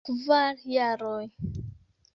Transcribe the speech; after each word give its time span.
Kvar 0.07 0.55
jaroj. 0.77 1.23